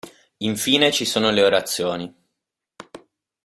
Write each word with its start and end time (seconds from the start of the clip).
Infine 0.37 0.89
ci 0.91 1.05
sono 1.05 1.29
le 1.29 1.43
Orazioni. 1.43 2.11